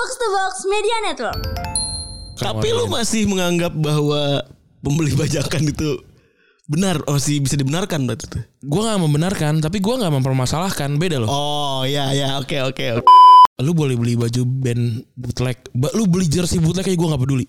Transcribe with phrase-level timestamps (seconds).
[0.00, 1.40] Box to Box Media Network.
[2.40, 4.40] Tapi lu masih menganggap bahwa
[4.80, 6.00] pembeli bajakan itu
[6.64, 8.40] benar, oh sih bisa dibenarkan berarti tuh.
[8.64, 10.96] Gue gak membenarkan, tapi gue gak mempermasalahkan.
[10.96, 11.28] Beda loh.
[11.28, 13.04] Oh ya ya oke oke oke.
[13.60, 15.60] Lu boleh beli baju band bootleg.
[15.76, 17.44] Ba- Lu beli jersey bootleg aja gue gak peduli.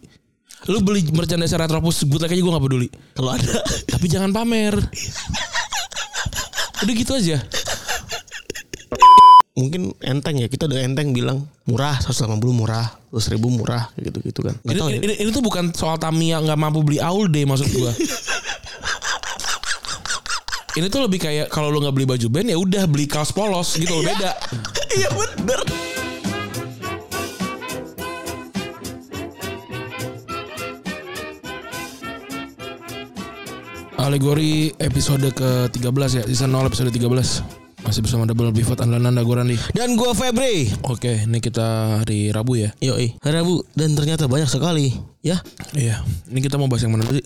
[0.67, 2.91] Lu beli merchandise Retropus bootleg aja gue gak peduli.
[3.15, 4.75] Kalau ada Tapi jangan pamer.
[6.83, 7.39] Udah gitu aja.
[9.51, 14.47] Mungkin enteng ya kita udah enteng bilang murah 180 murah 100 ribu murah gitu gitu
[14.47, 15.03] kan Ini, tahu ya.
[15.03, 17.91] ini, ini tuh bukan soal Tamiya nggak mampu beli Aul deh maksud gua.
[20.79, 23.75] ini tuh lebih kayak kalau lu nggak beli baju band ya udah beli kaos polos
[23.75, 24.31] gitu loh beda.
[24.95, 25.59] iya bener
[34.01, 37.60] Alegori episode ke-13 ya, season 0 episode 13.
[37.81, 39.57] Masih bersama Double Pivot Andalan Anda gue Randi.
[39.73, 42.69] dan gua Febri Oke, ini kita hari Rabu ya.
[42.77, 45.41] yoi hari Rabu dan ternyata banyak sekali ya
[45.73, 47.19] Iya, ini kita mau bahas yang mana tadi?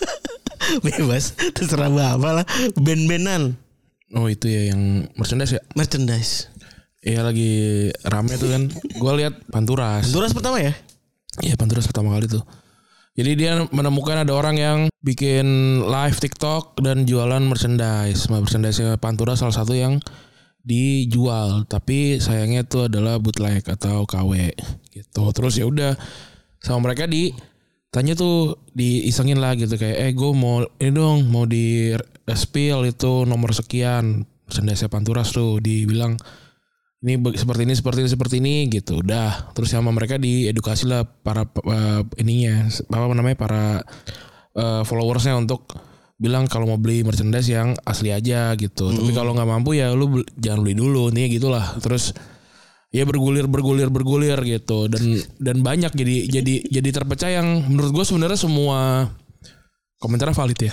[0.84, 3.54] bebas terserah apa lah band-bandan
[4.12, 5.62] Oh itu ya yang merchandise ya.
[5.72, 6.48] merchandise
[7.00, 7.52] Iya lagi
[8.00, 8.62] rame tuh kan.
[8.72, 10.08] Gue lihat Panturas.
[10.08, 10.72] Duras pertama ya
[11.38, 12.40] Iya Panturas pertama kali tuh.
[13.14, 15.46] Jadi dia menemukan ada orang yang bikin
[15.86, 18.26] live TikTok dan jualan merchandise.
[18.26, 20.02] Nah, Merchandise Pantura salah satu yang
[20.66, 24.50] dijual, tapi sayangnya itu adalah bootleg atau KW
[24.90, 25.30] gitu.
[25.30, 25.94] Terus ya udah
[26.58, 31.92] sama mereka ditanya tuh diisengin lah gitu kayak eh gue mau ini dong mau di
[32.32, 36.16] spill itu nomor sekian merchandise Panturas tuh dibilang
[37.04, 39.04] ini seperti ini seperti ini seperti ini gitu.
[39.04, 39.52] Udah.
[39.52, 43.64] Terus sama mereka diedukasi lah para eh, ininya apa namanya para
[44.56, 45.68] eh, followersnya untuk
[46.16, 48.88] bilang kalau mau beli merchandise yang asli aja gitu.
[48.88, 51.76] Tapi kalau nggak mampu ya lu beli- jangan beli dulu nih gitulah.
[51.84, 52.16] Terus
[52.88, 54.88] ya bergulir bergulir bergulir gitu.
[54.88, 59.12] Dan dan banyak jadi jadi jadi terpecah yang menurut gue sebenarnya semua
[60.00, 60.60] komentarnya valid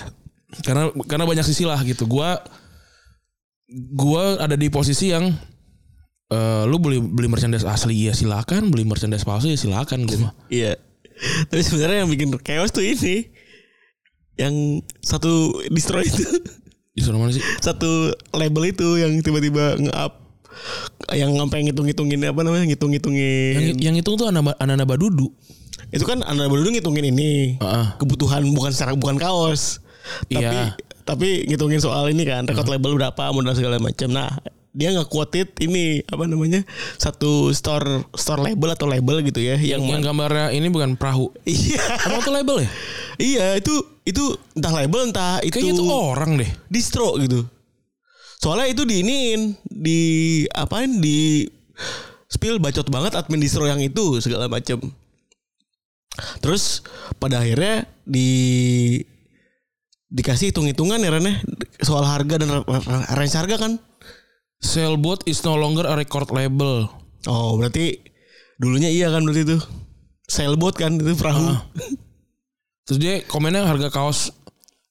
[0.64, 2.08] Karena karena banyak sisi lah gitu.
[2.08, 2.40] Gue
[3.72, 5.51] gue ada di posisi yang
[6.32, 10.24] eh lu beli beli merchandise asli ya silakan, beli merchandise palsu ya silakan gitu.
[10.48, 10.80] iya.
[11.52, 13.28] Tapi sebenarnya yang bikin chaos tuh ini.
[14.40, 16.24] Yang satu distro itu.
[16.96, 17.40] Disuruh mana sih?
[17.60, 20.12] satu label itu yang tiba-tiba nge-up.
[21.12, 22.64] Yang sampai ngitung-ngitungin apa namanya?
[22.68, 23.54] Ngitung-ngitungin.
[23.56, 25.32] Yang yang itu tuh anak anak badudu.
[25.92, 27.60] itu kan anda baru ngitungin ini.
[27.60, 27.86] Heeh.
[28.00, 29.84] kebutuhan bukan secara bukan kaos.
[30.28, 30.72] Tapi Iya.
[31.04, 32.48] tapi ngitungin soal ini kan.
[32.48, 34.08] Record label berapa modal segala macam.
[34.08, 34.32] Nah
[34.72, 36.64] dia nggak quoted ini apa namanya
[36.96, 41.28] satu store store label atau label gitu ya yang, Yang gambarnya ini bukan perahu.
[41.44, 42.70] iya Apa tuh label ya?
[43.16, 43.72] iya itu
[44.02, 46.50] itu entah label entah itu Kayaknya itu orang deh.
[46.66, 47.44] distro gitu
[48.40, 50.00] soalnya itu diinin di
[50.50, 51.46] apain di
[52.26, 54.80] spill bacot banget admin distro yang itu segala macem
[56.40, 56.80] terus
[57.16, 58.28] pada akhirnya di
[60.08, 61.34] dikasih hitung-hitungan ya Ren ya,
[61.80, 63.72] soal harga dan ra- ra- range harga kan
[64.62, 66.88] Sailboat is no longer a record label.
[67.26, 68.02] oh berarti
[68.58, 69.58] dulunya iya kan berarti itu
[70.26, 71.54] sailboat kan itu perahu
[72.82, 74.34] Terus dia komennya harga kaos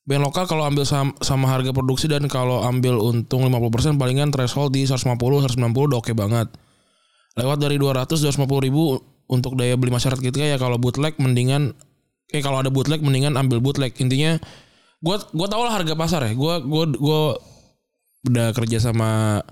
[0.08, 4.72] band lokal kalau ambil sama, sama harga produksi dan kalau ambil untung 50% palingan threshold
[4.72, 6.48] di 150 190 udah oke banget.
[7.36, 8.96] Lewat dari 200 250 ribu
[9.28, 11.76] untuk daya beli masyarakat kita ya kalau bootleg mendingan
[12.32, 13.92] eh kalau ada bootleg mendingan ambil bootleg.
[14.00, 14.40] Intinya
[15.04, 16.34] gua gua tau lah harga pasar ya.
[16.34, 17.22] Gua gua gua
[18.24, 19.44] udah kerja sama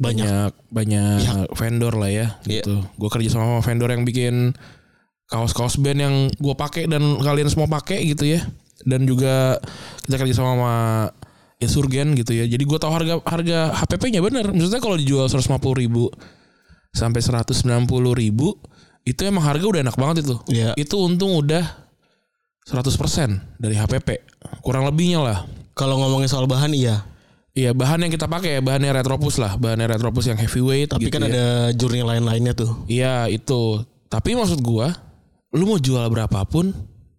[0.00, 0.50] banyak.
[0.72, 2.84] Banyak vendor lah ya gitu.
[2.96, 4.56] Gua kerja sama vendor yang bikin
[5.32, 8.44] kaos-kaos band yang gue pakai dan kalian semua pakai gitu ya.
[8.84, 9.56] Dan juga
[10.04, 10.74] kita kerja sama sama
[11.62, 12.44] Insurgen gitu ya.
[12.44, 14.50] Jadi gue tahu harga harga HPP-nya bener.
[14.50, 16.10] Maksudnya kalau dijual 150 ribu
[16.92, 17.88] sampai 190
[18.18, 18.58] ribu
[19.06, 20.36] itu emang harga udah enak banget itu.
[20.52, 20.76] Iya.
[20.76, 21.64] itu untung udah
[22.66, 24.08] 100% dari HPP
[24.60, 25.38] kurang lebihnya lah.
[25.72, 27.00] Kalau ngomongin soal bahan iya
[27.52, 31.20] Iya bahan yang kita pakai ya bahannya Retropus lah bahannya Retropus yang heavyweight tapi gitu
[31.20, 31.28] kan ya.
[31.28, 31.46] ada
[31.76, 32.88] jurni lain-lainnya tuh.
[32.88, 33.84] Iya itu.
[34.08, 34.88] Tapi maksud gua
[35.52, 36.72] lu mau jual berapapun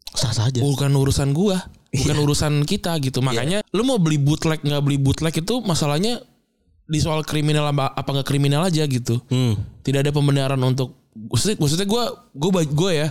[0.09, 1.61] sah saja bukan urusan gua
[1.93, 3.21] bukan urusan kita gitu.
[3.21, 6.17] Makanya lu mau beli bootleg nggak beli bootleg itu masalahnya
[6.89, 9.21] di soal kriminal apa apa nggak kriminal aja gitu.
[9.29, 9.53] Hmm.
[9.85, 13.07] tidak ada pembenaran untuk maksudnya, maksudnya gua gua gua ya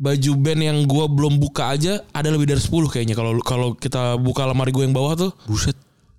[0.00, 4.16] baju band yang gua belum buka aja ada lebih dari 10 kayaknya kalau kalau kita
[4.16, 5.30] buka lemari gue yang bawah tuh.
[5.44, 5.77] Buset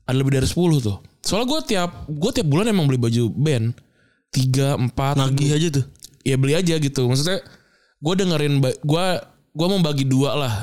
[0.09, 0.97] ada lebih dari 10 tuh.
[1.21, 3.77] Soalnya gua tiap gua tiap bulan emang beli baju band.
[4.33, 5.17] Tiga empat.
[5.21, 5.85] Nagih aja tuh.
[6.25, 7.05] Ya beli aja gitu.
[7.09, 7.41] Maksudnya
[7.99, 9.05] gue dengerin gue
[9.53, 10.53] gue mau bagi dua lah.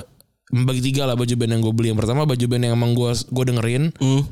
[0.54, 1.88] Membagi tiga lah baju band yang gue beli.
[1.90, 3.84] Yang pertama baju band yang emang gue gue dengerin.
[3.98, 4.22] Hmm.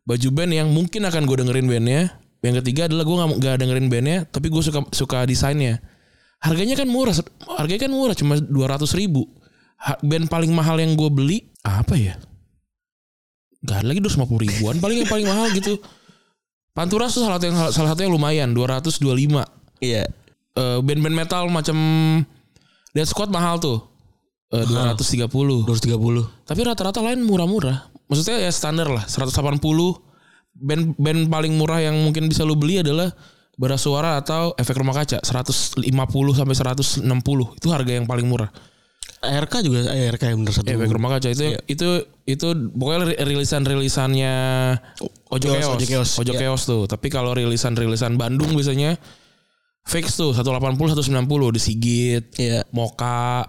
[0.00, 2.02] baju band yang mungkin akan gue dengerin bandnya.
[2.42, 5.78] Yang ketiga adalah gue nggak nggak dengerin bandnya tapi gue suka suka desainnya.
[6.42, 7.14] Harganya kan murah
[7.54, 9.28] harganya kan murah cuma 200 ribu.
[9.78, 12.16] Ha- band paling mahal yang gue beli apa ya
[13.60, 15.76] Gak ada lagi 250 ribuan paling yang paling mahal gitu.
[16.72, 19.44] Panturas tuh salah satu yang salah satu yang lumayan 225
[19.80, 20.04] Iya.
[20.56, 21.76] Eh, band-band metal macam
[22.92, 23.80] Dead Squad mahal tuh.
[24.50, 26.26] Eh, 230 230.
[26.42, 27.90] tapi rata-rata lain murah-murah.
[28.10, 29.62] Maksudnya ya standar lah 180
[30.60, 33.14] band band paling murah yang mungkin bisa lu beli adalah
[33.54, 35.84] bara suara atau efek rumah kaca 150
[36.34, 37.06] sampai 160
[37.60, 38.48] itu harga yang paling murah
[39.20, 40.64] ARK juga ARK yang bener satu.
[40.66, 41.88] efek rumah kaca itu itu
[42.24, 44.34] itu pokoknya ri- rilisan-rilisannya
[45.28, 46.10] Ojo Chaos, Chaos Ojo Chaos.
[46.16, 46.40] Ojo Iya.
[46.42, 48.96] Chaos tuh tapi kalau rilisan-rilisan Bandung biasanya
[49.82, 51.20] fix tuh 180 190
[51.50, 52.64] di Sigit Iya.
[52.70, 53.44] Moka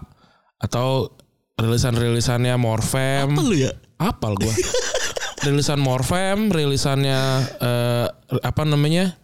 [0.56, 1.16] atau
[1.54, 3.72] rilisan-rilisannya Morfem Apa lu ya?
[3.96, 4.52] apal gua
[5.44, 7.18] rilisan Morfem rilisannya
[7.58, 8.06] eh,
[8.38, 9.16] apa namanya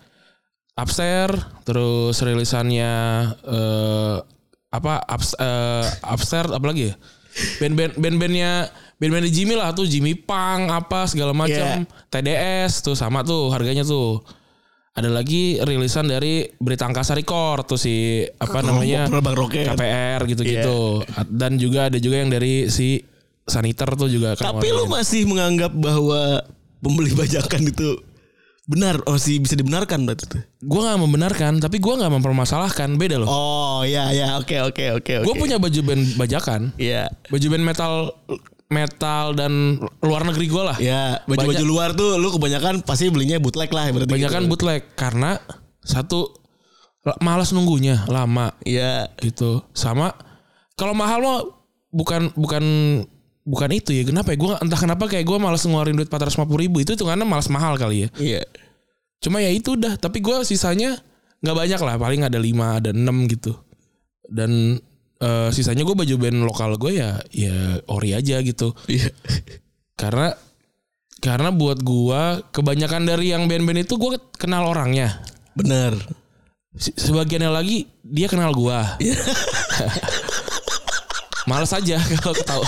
[0.75, 2.93] Upstairs terus rilisannya
[3.43, 4.17] eh,
[4.69, 6.94] apa ups, eh, Upstairs apa lagi ya?
[7.62, 8.69] Band-band band-bandnya
[8.99, 9.87] band-band Jimmy lah tuh.
[9.88, 11.87] Jimmy Pang apa segala macam.
[12.11, 14.20] TDS tuh sama tuh harganya tuh.
[14.99, 19.06] Ada lagi rilisan dari Berita Angkasa Record tuh si apa namanya.
[19.70, 21.06] KPR gitu-gitu.
[21.31, 22.99] Dan juga ada juga yang dari si
[23.49, 26.44] Saniter tuh juga kan Tapi lu masih menganggap bahwa
[26.85, 27.97] pembeli bajakan itu
[28.69, 30.43] benar oh sih bisa dibenarkan berarti tuh.
[30.61, 35.12] gue nggak membenarkan tapi gue nggak mempermasalahkan beda loh Oh ya ya oke oke oke
[35.15, 35.25] oke.
[35.25, 37.09] gue punya baju band bajakan Iya.
[37.26, 37.93] baju band metal
[38.69, 39.53] metal dan
[39.99, 43.88] luar negeri gue lah Ya, baju-baju Banyak- luar tuh lu kebanyakan pasti belinya bootleg lah
[43.88, 44.12] berarti.
[44.12, 44.50] banyakan gitu.
[44.53, 45.41] bootleg karena
[45.81, 46.37] satu
[47.03, 49.09] la- malas nunggunya lama Iya.
[49.19, 50.12] gitu sama
[50.76, 51.41] kalau mahal mah
[51.88, 52.65] bukan bukan
[53.49, 56.85] bukan itu ya kenapa ya gue entah kenapa kayak gue malas ngeluarin duit 450 ribu
[56.85, 58.43] itu tuh karena malas mahal kali ya Iya.
[59.19, 60.95] Cuma ya itu udah, tapi gue sisanya
[61.41, 63.03] nggak banyak lah, paling ada 5 ada 6
[63.35, 63.50] gitu.
[64.23, 64.79] Dan
[65.19, 68.77] eh, sisanya gue baju band lokal gue ya ya ori aja gitu.
[68.87, 69.11] Iya.
[69.97, 70.31] Karena
[71.19, 72.23] karena buat gue
[72.55, 75.19] kebanyakan dari yang band-band itu gue kenal orangnya.
[75.59, 75.99] Bener.
[76.79, 78.79] Se- Sebagiannya lagi dia kenal gue.
[81.49, 82.65] Males aja kalau ketawa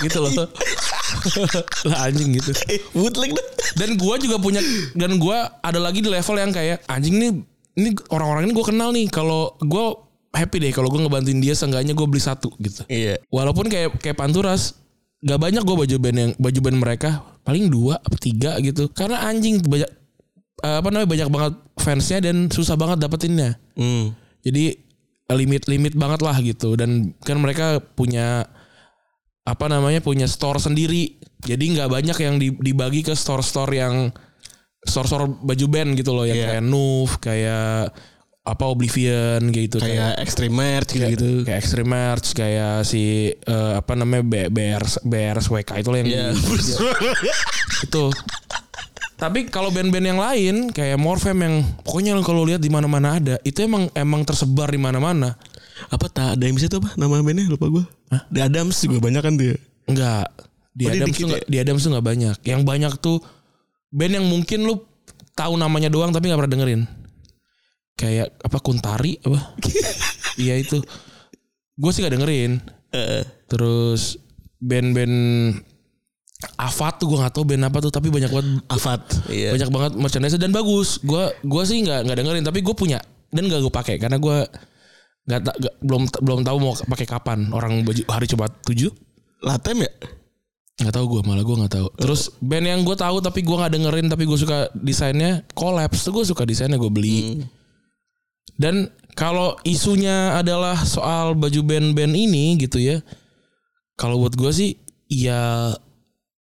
[0.00, 0.32] gitu loh.
[1.88, 2.50] lah anjing gitu.
[2.66, 3.46] Eh, bootleg dah.
[3.76, 4.60] dan gua juga punya
[4.92, 7.30] dan gua ada lagi di level yang kayak anjing nih
[7.72, 9.96] ini orang-orang ini gue kenal nih kalau gua
[10.30, 13.20] happy deh kalau gue ngebantuin dia seenggaknya gue beli satu gitu Iya.
[13.28, 14.76] walaupun kayak kayak panturas
[15.20, 17.10] gak banyak gue baju band yang baju band mereka
[17.42, 19.88] paling dua apa tiga gitu karena anjing banyak
[20.58, 24.12] eh, apa namanya banyak banget fansnya dan susah banget dapetinnya Hmm.
[24.40, 24.76] jadi
[25.28, 28.44] limit limit banget lah gitu dan kan mereka punya
[29.42, 33.94] apa namanya punya store sendiri jadi nggak banyak yang di- dibagi ke store-store yang
[34.80, 36.46] store-store baju band gitu loh yang Iya.
[36.52, 37.90] kayak Nuf kayak
[38.42, 41.46] apa Oblivion gitu Kayak extreme merch gitu-gitu.
[41.46, 46.26] kayak Extreme Merch kayak si eh, apa namanya B- BRS BRSWK itu lah yang Iya.
[46.34, 46.42] di-
[47.86, 48.04] itu
[49.22, 51.54] tapi kalau band-band yang lain kayak Morfem yang
[51.86, 55.38] pokoknya kalau lihat di mana-mana ada itu emang emang tersebar di mana-mana.
[55.86, 56.98] Apa tak ada yang bisa tuh apa?
[56.98, 57.46] Nama bandnya?
[57.46, 57.84] Lupa gue.
[58.28, 59.54] The Adams juga banyak kan dia.
[59.86, 60.26] enggak.
[60.72, 61.50] Di Oh, Adams tuh nggak- ya?
[61.50, 62.36] di Adams tuh nggak banyak.
[62.42, 63.18] Yang banyak tuh
[63.88, 64.74] band yang mungkin lu
[65.32, 66.82] tahu namanya doang tapi nggak pernah dengerin.
[67.94, 69.22] Kayak apa Kuntari?
[69.22, 69.38] Apa?
[70.40, 70.80] Iya itu.
[71.76, 72.56] Gue sih gak dengerin.
[73.46, 74.16] Terus
[74.56, 75.12] band-band
[76.58, 79.02] Avat tuh gue gak tahu band apa tuh tapi banyak banget Avat.
[79.30, 79.54] Iya.
[79.54, 80.98] banyak banget merchandise dan bagus.
[81.02, 82.98] Gua gua sih nggak nggak dengerin tapi gue punya
[83.30, 84.36] dan gak gue pakai karena gue
[85.22, 88.90] nggak nggak- belum belum tahu mau pakai kapan orang baju hari coba tujuh
[89.42, 89.92] Latem ya?
[90.82, 93.72] nggak tahu gue malah gue nggak tahu terus band yang gue tahu tapi gue nggak
[93.72, 97.44] dengerin tapi gue suka desainnya collapse tuh gue suka desainnya gue beli
[98.58, 102.98] dan kalau isunya adalah soal baju band-band ini gitu ya
[103.94, 104.70] kalau buat gue sih
[105.06, 105.70] ya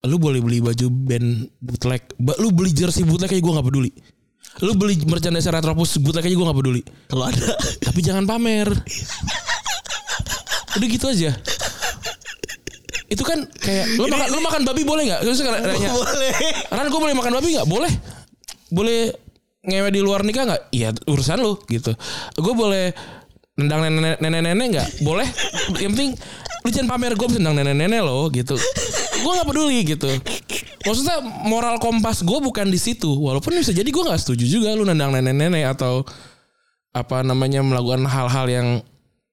[0.07, 2.03] lu boleh beli baju band bootleg.
[2.41, 3.91] Lu beli jersey bootleg aja gue nggak peduli.
[4.65, 6.83] Lu beli merchandise retropus bootleg aja gue nggak peduli.
[7.11, 7.45] Kalau ada.
[7.85, 8.71] tapi jangan pamer.
[10.77, 11.31] Udah gitu aja.
[13.07, 15.21] Itu kan kayak lu makan lu makan babi boleh nggak?
[15.23, 16.35] Terus kayak nanya Boleh.
[16.71, 17.69] Ran gue boleh makan babi nggak?
[17.69, 17.93] Boleh.
[18.71, 19.01] Boleh
[19.67, 20.63] ngewe di luar nikah nggak?
[20.75, 21.93] Iya urusan lu gitu.
[22.39, 22.95] Gue boleh
[23.57, 24.89] nendang nenek nenek nenek nggak?
[25.03, 25.29] Boleh.
[25.83, 26.11] Yang penting
[26.67, 28.59] lu jangan pamer gue bisa nendang nenek nenek lo gitu
[29.23, 30.09] gue nggak peduli gitu
[30.85, 34.85] maksudnya moral kompas gue bukan di situ walaupun bisa jadi gue nggak setuju juga lu
[34.85, 36.05] nendang nenek nenek atau
[36.97, 38.69] apa namanya melakukan hal-hal yang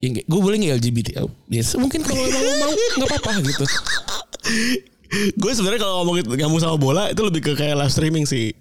[0.04, 3.66] gue boleh nggak LGBT ya mungkin kalau emang lu mau nggak apa-apa gitu
[5.14, 8.54] gue sebenarnya kalau ngomongin kamu sama bola itu lebih ke kayak live streaming sih.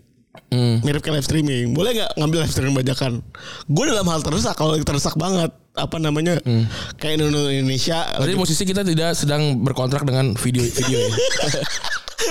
[0.52, 0.84] Hmm.
[0.84, 1.72] Mirip kayak live streaming.
[1.72, 3.12] Boleh nggak ngambil live streaming bajakan?
[3.68, 5.52] Gue dalam hal terdesak kalau terdesak banget.
[5.72, 6.36] Apa namanya
[7.00, 11.12] kayak Indonesia Berarti posisi kita tidak sedang berkontrak dengan video video ya.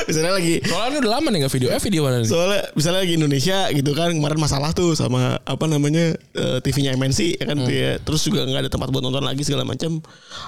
[0.02, 1.68] misalnya lagi Soalnya udah lama nih nggak video.
[1.68, 2.30] Eh video mana nih?
[2.30, 7.20] soalnya misalnya lagi Indonesia gitu kan kemarin masalah tuh sama apa namanya eh, TV-nya MNC
[7.42, 8.00] ya kan tuh ya.
[8.00, 10.00] terus juga nggak ada tempat buat nonton lagi segala macam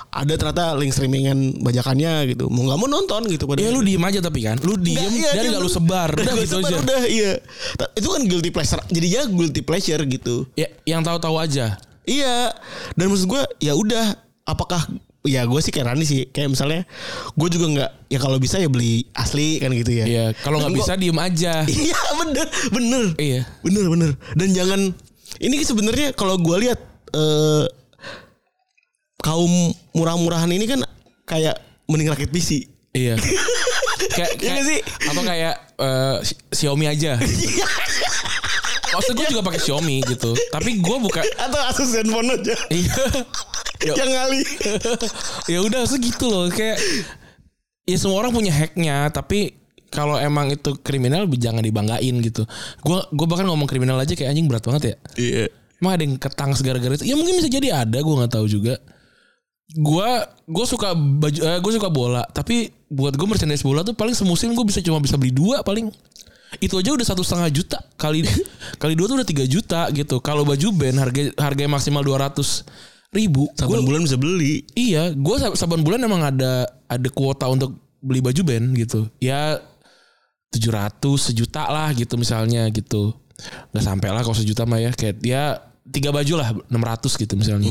[0.10, 4.00] ada ternyata link streamingan bajakannya gitu mau nggak mau nonton gitu pada Ya lu diem
[4.00, 4.56] aja tapi kan.
[4.64, 6.10] Lu diem Nggak, iya, dan dia nggak lu sebar.
[6.24, 6.76] Udah gitu sebar, aja.
[6.80, 7.32] udah iya
[7.98, 11.76] itu kan guilty pleasure jadinya guilty pleasure gitu Ya yang tahu-tahu aja.
[12.08, 12.54] Iya.
[12.96, 14.84] Dan maksud gue ya udah apakah
[15.24, 16.84] ya gue sih kayak Rani sih kayak misalnya
[17.40, 20.06] gue juga nggak ya kalau bisa ya beli asli kan gitu ya.
[20.06, 20.26] Iya.
[20.44, 21.64] Kalau nggak bisa diem aja.
[21.72, 23.04] Iya bener bener.
[23.20, 23.42] Iya.
[23.64, 24.12] Bener bener.
[24.36, 24.82] Dan jangan
[25.40, 26.80] ini sebenarnya kalau gue lihat
[27.16, 27.66] eh,
[29.24, 30.84] kaum murah-murahan ini kan
[31.24, 31.56] kayak
[31.88, 32.68] mending rakit PC.
[32.94, 33.16] Iya.
[34.16, 34.80] kayak, Iya nggak sih?
[35.10, 36.18] Atau kayak eh,
[36.52, 37.16] Xiaomi aja.
[38.94, 40.32] Maksud gue juga pakai Xiaomi gitu.
[40.54, 41.22] Tapi gue buka.
[41.42, 42.56] Atau Asus handphone aja.
[42.70, 43.04] Iya.
[43.84, 44.42] Ya, Yang ngali.
[45.54, 46.78] ya udah segitu loh kayak
[47.84, 49.60] ya semua orang punya hacknya tapi
[49.94, 52.46] kalau emang itu kriminal jangan dibanggain gitu.
[52.82, 54.96] Gua gua bahkan ngomong kriminal aja kayak anjing berat banget ya.
[55.22, 55.46] Iya.
[55.78, 57.06] Emang ada yang ketang segara-gara itu?
[57.06, 58.82] Ya mungkin bisa jadi ada, gua nggak tahu juga.
[59.74, 64.14] Gua gue suka baju, eh, gue suka bola, tapi buat gue merchandise bola tuh paling
[64.14, 65.90] semusim gue bisa cuma bisa beli dua paling.
[66.60, 68.26] Itu aja udah satu setengah juta kali
[68.82, 70.20] kali dua tuh udah 3 juta gitu.
[70.20, 72.66] Kalau baju band harga harganya maksimal 200
[73.14, 73.50] ribu.
[73.58, 74.66] Saban Gua- bulan bisa beli.
[74.74, 79.08] Iya, gue saban bulan emang ada ada kuota untuk beli baju band gitu.
[79.18, 79.58] Ya
[80.54, 83.14] 700 sejuta lah gitu misalnya gitu.
[83.74, 85.58] Nggak sampai lah kalau sejuta mah ya kayak ya
[85.90, 87.70] tiga baju lah 600 gitu misalnya.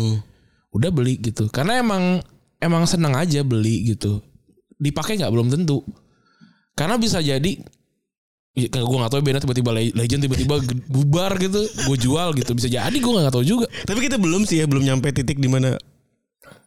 [0.75, 1.47] Udah beli gitu.
[1.53, 2.19] Karena emang
[2.59, 4.19] emang senang aja beli gitu.
[4.79, 5.87] Dipakai nggak belum tentu.
[6.75, 7.63] Karena bisa jadi
[8.53, 12.69] Ya, gue gak tau bandnya tiba-tiba le- legend tiba-tiba bubar gitu gue jual gitu bisa
[12.69, 15.81] jadi gue gak tahu juga Tapi kita belum sih ya belum nyampe titik di mana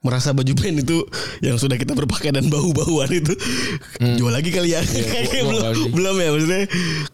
[0.01, 0.97] merasa baju band itu
[1.41, 3.33] yang sudah kita berpakaian dan bau-bauan itu
[4.17, 4.81] jual lagi kali ya.
[4.81, 6.61] Gua belum belum ya maksudnya.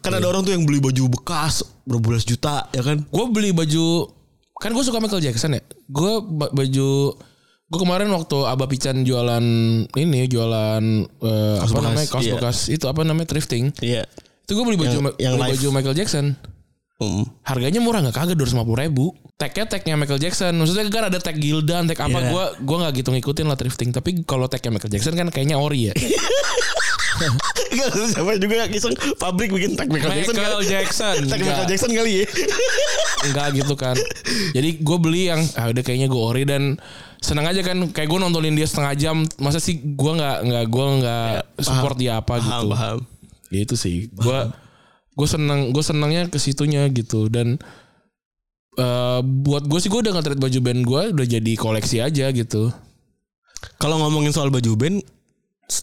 [0.00, 3.00] Kan ada orang tuh yang beli baju bekas berbelas juta ya kan.
[3.02, 4.12] gue beli baju
[4.56, 6.90] kan gue suka Michael Jackson ya gue baju
[7.66, 9.42] gue kemarin waktu Abah Pican jualan
[9.88, 12.32] ini jualan eh, apa bekas, namanya kaos iya.
[12.38, 14.04] bekas itu apa namanya thrifting Iya.
[14.42, 15.52] Itu gue beli baju Yang- yang beli live.
[15.54, 16.26] baju Michael Jackson
[17.42, 21.34] harganya murah nggak kagak dua ratus ribu tagnya tagnya Michael Jackson maksudnya kan ada tag
[21.34, 22.30] Gildan tag apa Iya.
[22.30, 25.90] gue gue nggak gitu ngikutin lah thrifting tapi kalau tagnya Michael Jackson kan kayaknya ori
[25.90, 25.94] ya
[27.72, 30.34] Enggak siapa juga iseng pabrik bikin tag Michael, Jackson.
[30.34, 30.68] Michael kali.
[30.68, 31.66] Jackson Tag Michael.
[31.66, 32.24] Jackson kali ya.
[33.30, 33.96] enggak gitu kan
[34.50, 36.76] jadi gue beli yang ah udah kayaknya gue ori dan
[37.18, 40.86] senang aja kan kayak gue nontonin dia setengah jam masa sih gue nggak nggak gue
[40.98, 43.06] nggak support dia apa gitu Paham,
[43.52, 43.60] paham.
[43.60, 44.38] Ya itu sih gue
[45.12, 47.60] gue seneng gue senangnya ke situnya gitu dan
[48.80, 52.72] eh buat gue sih gue udah nge baju band gue udah jadi koleksi aja gitu
[53.76, 55.04] Kalau ngomongin soal baju band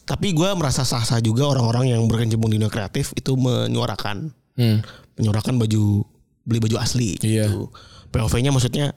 [0.04, 4.78] tapi gue merasa sah-sah juga orang-orang yang berkecimpung di dunia kreatif itu menyuarakan hmm.
[5.16, 6.04] menyuarakan baju
[6.44, 7.46] beli baju asli Iya.
[7.48, 7.70] gitu.
[8.10, 8.92] POV-nya maksudnya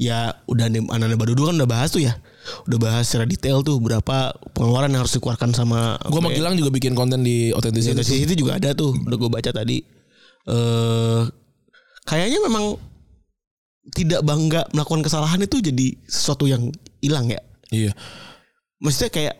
[0.00, 2.16] ya udah anak-anak Badudu kan udah bahas tuh ya.
[2.66, 6.70] Udah bahas secara detail tuh berapa pengeluaran yang harus dikeluarkan sama gue sama Gilang juga
[6.70, 9.78] bikin konten di Authenticity sisi itu juga ada tuh udah gue baca tadi.
[10.46, 11.22] Eh
[12.06, 12.78] kayaknya memang
[13.94, 16.70] tidak bangga melakukan kesalahan itu jadi sesuatu yang
[17.02, 17.40] hilang ya.
[17.70, 17.92] iya
[18.82, 19.36] Maksudnya kayak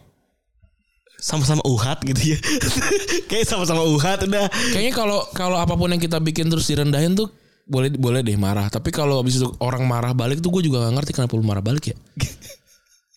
[1.17, 2.39] sama-sama uhat gitu ya.
[3.31, 7.33] kayak sama-sama uhat udah kayaknya kalau kalau apa pun yang kita bikin terus direndahin tuh
[7.67, 10.95] boleh boleh deh marah tapi kalau abis itu orang marah balik tuh gue juga gak
[11.03, 11.97] ngerti kenapa lu marah balik ya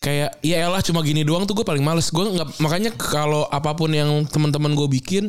[0.00, 2.08] kayak ya elah cuma gini doang tuh gue paling males.
[2.08, 5.28] Gue nggak makanya kalau apa pun yang teman-teman gue bikin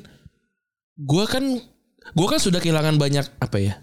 [0.95, 1.43] gue kan
[2.11, 3.73] gue kan sudah kehilangan banyak apa ya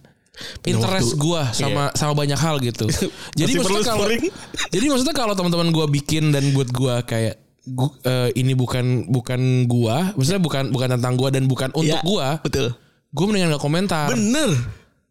[0.64, 2.86] interest gue sama sama banyak hal gitu.
[3.38, 4.06] Jadi maksudnya kalau
[4.74, 7.34] jadi maksudnya kalau teman-teman gue bikin dan buat gue kayak
[7.66, 12.00] gu- eh, ini bukan bukan gua maksudnya bukan bukan tentang gua dan bukan untuk Ya,
[12.00, 12.72] gua Betul.
[13.08, 14.08] gue mendingan gak komentar.
[14.08, 14.56] Bener.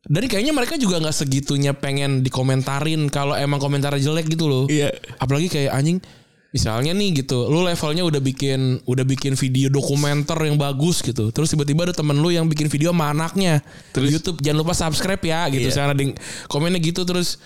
[0.08, 4.64] Dan kayaknya mereka juga nggak segitunya pengen dikomentarin kalau emang komentarnya jelek gitu loh.
[4.72, 4.96] Iya.
[5.20, 6.00] apalagi kayak anjing
[6.56, 11.30] misalnya nih gitu lu levelnya udah bikin udah bikin video dokumenter yang bagus gitu.
[11.36, 13.60] Terus tiba-tiba ada temen lu yang bikin video sama anaknya.
[13.92, 15.68] Di YouTube jangan lupa subscribe ya gitu.
[15.68, 15.76] Iya.
[15.76, 16.04] misalnya ada
[16.48, 17.44] komennya gitu terus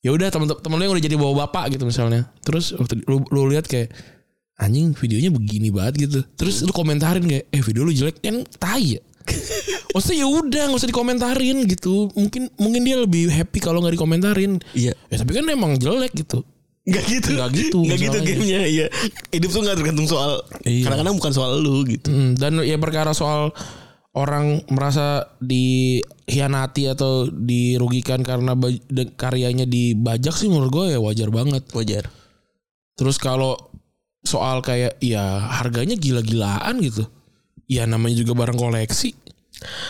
[0.00, 2.32] ya udah temen-temen lu yang udah jadi bawa bapak gitu misalnya.
[2.40, 3.92] Terus waktu lu, lu lihat kayak
[4.56, 6.20] anjing videonya begini banget gitu.
[6.40, 9.00] Terus lu komentarin kayak eh video lu jelek kan tai ya
[9.94, 12.08] Maksudnya ya udah nggak usah dikomentarin gitu.
[12.14, 14.60] Mungkin mungkin dia lebih happy kalau nggak dikomentarin.
[14.74, 14.94] Iya.
[15.08, 16.46] Ya tapi kan emang jelek gitu.
[16.86, 17.30] Enggak gitu.
[17.36, 18.60] Nggak gitu Enggak gitu gamenya.
[18.66, 18.86] Iya.
[19.30, 20.84] Hidup tuh enggak tergantung soal Iya.
[20.88, 22.08] kadang-kadang bukan soal lu gitu.
[22.08, 23.52] Mm, dan ya perkara soal
[24.10, 25.98] orang merasa di
[26.30, 28.54] dikhianati atau dirugikan karena
[29.18, 31.66] karyanya dibajak sih menurut gue ya wajar banget.
[31.74, 32.06] Wajar.
[32.94, 33.58] Terus kalau
[34.22, 37.02] soal kayak ya harganya gila-gilaan gitu.
[37.66, 39.14] Ya namanya juga barang koleksi.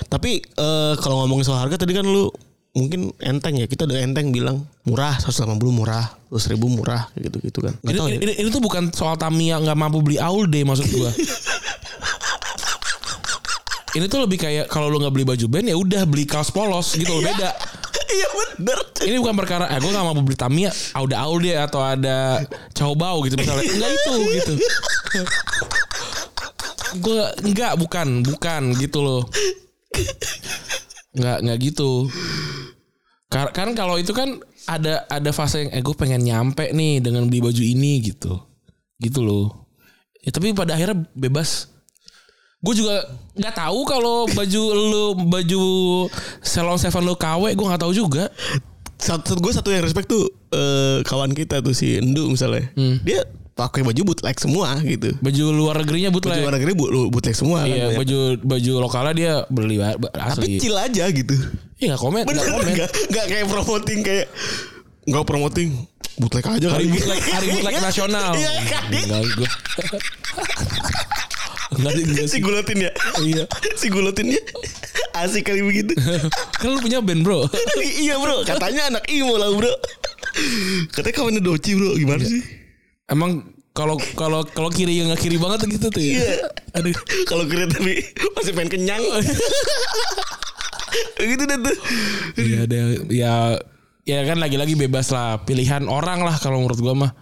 [0.06, 2.30] Tapi eh, kalau ngomongin soal harga tadi kan lu
[2.70, 7.58] mungkin enteng ya kita udah enteng bilang murah 180 murah 100 ribu murah gitu gitu
[7.66, 8.18] kan nggak Ini, tahu ya.
[8.22, 11.10] ini, ini tuh bukan soal Tamiya nggak mampu beli Aul deh maksud gua.
[13.98, 16.94] ini tuh lebih kayak kalau lu nggak beli baju band ya udah beli kaos polos
[16.94, 17.50] gitu loh beda.
[18.14, 21.82] iya bener Ini bukan perkara eh gue gak mampu beli Tamiya, udah Aul dia atau
[21.82, 22.38] ada
[22.70, 23.66] Chow Bau gitu misalnya.
[23.66, 24.54] Enggak itu gitu.
[26.98, 29.22] gue enggak bukan bukan gitu loh.
[31.14, 32.10] Enggak enggak gitu.
[33.30, 37.26] Kar- kan kalau itu kan ada ada fase yang eh gue pengen nyampe nih dengan
[37.26, 38.38] beli baju ini gitu.
[38.98, 39.70] Gitu loh.
[40.20, 41.70] Ya, tapi pada akhirnya bebas.
[42.60, 45.62] Gue juga nggak tahu kalau baju lu baju
[46.44, 48.28] Salon Seven lu KW gue nggak tahu juga.
[49.00, 52.68] satu gue satu yang respect tuh eh, kawan kita tuh si Endu misalnya
[53.00, 53.24] dia
[53.60, 56.40] pakai baju bootleg semua gitu Baju luar negerinya baju bootleg.
[56.40, 56.72] luar negeri
[57.06, 57.98] bootleg semua kan Iya, banyak.
[57.98, 60.58] baju baju lokalnya dia beli ba- tapi asli.
[60.58, 61.36] chill aja gitu
[61.76, 62.72] Iya, nggak komen, nggak komen.
[63.06, 64.26] nggak kayak promoting kayak
[65.04, 65.68] nggak promoting
[66.16, 66.92] bootleg aja Hari kali.
[66.94, 67.82] bootleg, hari bootleg Iya.
[67.82, 68.30] nasional.
[68.34, 69.48] iya kan Enggak, gue.
[71.70, 71.92] Enggak,
[72.26, 72.40] si sih.
[72.40, 72.90] gulotin ya
[73.20, 73.44] Iya.
[73.74, 74.40] si gulotinnya
[75.16, 75.94] asik kali begitu
[76.60, 77.46] Kan lu punya band, Bro.
[77.96, 79.70] iya bro katanya anak imo lah bro
[80.90, 82.42] katanya kawannya doci bro gimana sih
[83.10, 86.14] Emang kalau kalau kalau kiri yang nggak kiri banget gitu tuh ya.
[86.18, 86.34] Iya.
[86.78, 86.94] Aduh.
[87.26, 88.02] kalau kira tapi
[88.38, 89.02] masih pengen kenyang
[91.20, 91.76] gitu deh tuh
[92.38, 92.78] Iya, ada
[93.10, 93.34] ya
[94.06, 97.12] ya kan lagi-lagi bebas lah pilihan orang lah kalau menurut gua mah.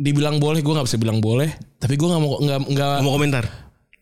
[0.00, 1.52] Dibilang boleh, gua nggak bisa bilang boleh.
[1.76, 3.44] Tapi gua nggak mau nggak nggak mau komentar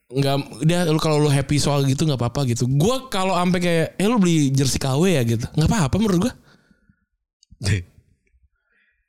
[0.08, 2.64] nggak udah lu kalau lu happy soal gitu nggak apa-apa gitu.
[2.64, 5.44] Gua kalau sampai kayak eh lu beli jersey KW ya gitu.
[5.52, 6.32] nggak apa-apa menurut gua.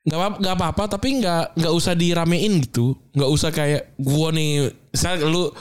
[0.09, 2.97] Nggak apa nggak apa-apa tapi nggak nggak usah diramein gitu.
[3.13, 5.53] Nggak usah kayak gua nih misal lu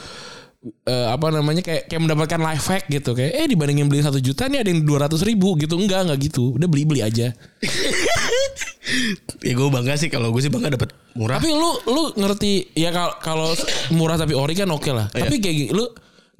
[0.89, 3.13] eh, apa namanya kayak kayak mendapatkan life hack gitu.
[3.13, 5.77] Kayak eh dibandingin beli satu juta nih ada yang dua ratus ribu gitu.
[5.77, 6.57] Enggak enggak gitu.
[6.57, 7.29] Udah beli beli aja.
[9.45, 10.09] Ya gue bangga sih.
[10.09, 11.37] Kalau gue sih bangga dapat murah.
[11.37, 13.49] Tapi lu lu ngerti ya kalau kalau
[13.93, 15.13] murah tapi ori kan oke lah.
[15.13, 15.29] Iya.
[15.29, 15.85] tapi kayak gini lu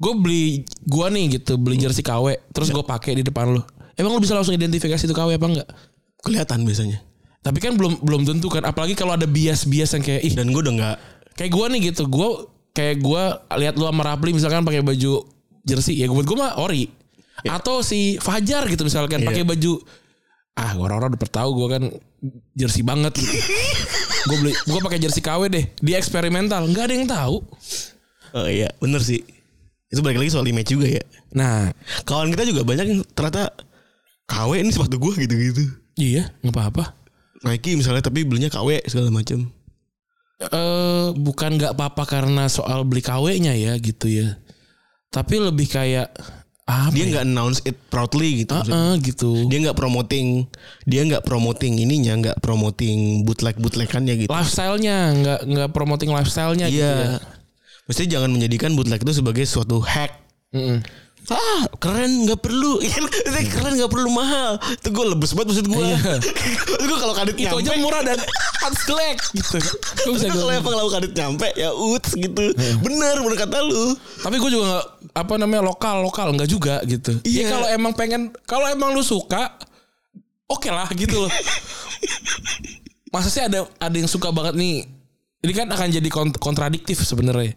[0.00, 0.44] gue beli
[0.82, 3.62] gua nih gitu beli jersey KW terus gue pakai di depan lu.
[3.94, 5.68] Emang lu bisa langsung identifikasi itu KW apa enggak
[6.26, 6.98] kelihatan biasanya
[7.40, 8.68] tapi kan belum belum tentu kan.
[8.68, 10.96] Apalagi kalau ada bias-bias yang kayak ih dan gue udah nggak
[11.40, 12.04] kayak gua nih gitu.
[12.04, 12.44] Gua
[12.76, 15.24] kayak gua lihat lu sama Rapli misalkan pakai baju
[15.64, 15.96] jersey.
[15.96, 16.92] Ya buat gua mah ori.
[17.48, 19.28] Atau si Fajar gitu misalkan Iya.
[19.32, 19.80] pakai baju
[20.60, 21.88] ah orang-orang udah tahu gua kan
[22.52, 23.16] jersey banget.
[23.16, 23.32] Gitu.
[24.28, 25.64] gua beli gua pakai jersey KW deh.
[25.80, 26.68] Di eksperimental.
[26.68, 27.36] Nggak ada yang tahu.
[28.36, 28.68] Oh iya.
[28.76, 29.24] Bener sih.
[29.88, 31.02] Itu balik lagi soal image juga ya.
[31.32, 31.72] Nah.
[32.04, 33.48] Kawan kita juga banyak yang ternyata
[34.28, 35.64] KW ini sepatu gue gitu-gitu.
[35.96, 36.99] Iya nggak apa-apa
[37.40, 39.48] Nike misalnya tapi belinya KW segala macam
[40.40, 44.40] eh bukan nggak apa-apa karena soal beli KW-nya ya gitu ya
[45.12, 46.08] tapi lebih kayak
[46.64, 47.08] apa dia ya?
[47.12, 48.78] nggak announce it proudly gitu maksudnya.
[48.78, 50.46] Heeh, gitu dia nggak promoting
[50.86, 56.78] dia nggak promoting ininya nggak promoting bootleg bootlegannya gitu lifestyle-nya nggak nggak promoting lifestyle-nya gitu
[56.80, 57.18] ya.
[57.18, 57.18] iya
[57.90, 60.14] mesti jangan menjadikan bootleg itu sebagai suatu hack
[60.50, 60.82] Mm-mm.
[61.30, 63.06] Ah keren nggak perlu Iya,
[63.46, 65.98] keren nggak perlu mahal itu gue lebes banget maksud gue Iya.
[66.90, 68.18] gue kalau kadit itu nyampe aja murah dan
[68.60, 69.56] harus jelek gitu.
[70.04, 72.74] Gue bisa kalau emang lalu kadit nyampe ya uts gitu Iya.
[72.82, 77.14] bener bener kata lu Tapi gue juga gak, apa namanya lokal lokal nggak juga gitu.
[77.22, 77.38] Iya.
[77.38, 79.54] Ya kalau emang pengen kalau emang lu suka
[80.44, 81.30] oke lah gitu loh.
[83.14, 84.86] Masa sih ada ada yang suka banget nih.
[85.40, 87.54] Ini kan akan jadi kont- kontradiktif sebenarnya.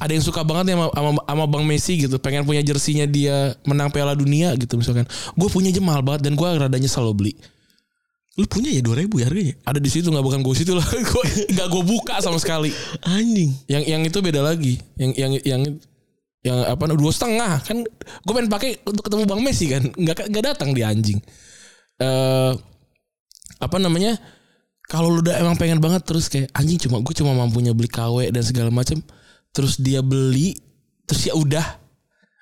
[0.00, 2.16] Ada yang suka banget nih sama, sama, sama Bang Messi gitu.
[2.16, 5.04] Pengen punya jersinya dia menang Piala Dunia gitu misalkan.
[5.36, 7.36] Gue punya aja mahal banget dan gue rada nyesel lo beli.
[8.34, 10.82] lu punya ya dua ribu ya harganya Ada di situ nggak bukan gue situ lah.
[11.14, 12.74] Gue nggak gue buka sama sekali.
[13.06, 15.62] anjing yang yang itu beda lagi yang yang yang
[16.44, 20.44] yang apa dua setengah kan gue pengen pakai untuk ketemu bang Messi kan nggak nggak
[20.44, 21.22] datang di anjing
[22.02, 22.52] eh
[23.64, 24.20] apa namanya
[24.84, 28.28] kalau lu udah emang pengen banget terus kayak anjing cuma gue cuma mampunya beli KW
[28.28, 29.00] dan segala macam
[29.54, 30.58] terus dia beli
[31.06, 31.80] terus ya udah.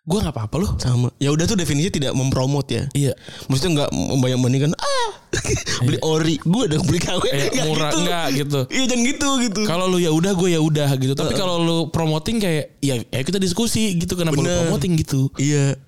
[0.02, 0.70] Gue nggak apa-apa loh.
[0.82, 1.14] Sama.
[1.22, 2.90] Ya udah tuh definisinya tidak mempromot ya.
[2.90, 3.14] Iya.
[3.46, 5.10] Maksudnya nggak membayang bandingkan ah
[5.86, 7.22] beli ori gue udah beli KW.
[7.22, 8.00] Kayak Nggak murah gitu.
[8.02, 8.60] enggak gitu.
[8.66, 9.60] Iya jangan gitu gitu.
[9.62, 11.14] Kalau lu ya udah gue ya udah gitu.
[11.14, 14.66] Tapi kalau lu promoting kayak ya, ya kita diskusi gitu kenapa lu Bener.
[14.66, 15.30] promoting gitu.
[15.38, 15.78] Iya.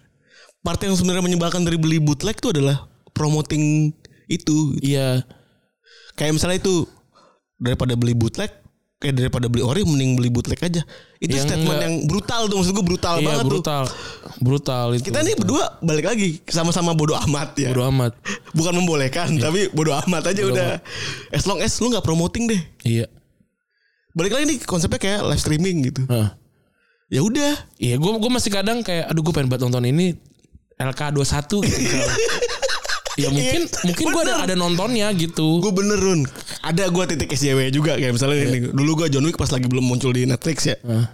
[0.62, 2.86] Part yang sebenarnya menyebalkan dari beli bootleg itu adalah
[3.18, 3.90] promoting
[4.30, 4.78] itu.
[4.78, 5.26] Iya.
[6.14, 6.86] Kayak misalnya itu
[7.58, 8.62] daripada beli bootleg
[9.04, 10.80] kayak daripada beli ori mending beli bootleg aja.
[11.18, 13.50] Itu Yang statement enggak- yang brutal tuh maksud gue brutal Iya banget tuh.
[13.52, 13.84] brutal,
[14.40, 15.04] brutal itu.
[15.04, 17.68] Kita nih berdua balik lagi sama-sama bodoh amat ya.
[17.70, 18.16] Bodo amat.
[18.56, 20.80] Bukan membolehkan tapi bodoh amat aja Bodo udah.
[21.28, 22.60] As long as lu nggak promoting deh.
[22.80, 23.06] Iya.
[24.10, 26.08] Balik lagi nih konsepnya kayak live streaming gitu.
[26.08, 26.32] Heeh.
[27.12, 27.52] Ya udah.
[27.76, 30.16] Iya, gue gue masih kadang kayak, aduh gue pengen banget nonton ini
[30.74, 31.96] LK21 gitu.
[33.14, 35.58] ya mungkin mungkin gue ada ada nontonnya gitu.
[35.58, 36.26] Gue bener Run
[36.60, 38.46] Ada gue titik SJW juga Kayak misalnya Iya.
[38.48, 41.06] ini Dulu gue John Wick pas lagi belum muncul di Netflix ya Heeh.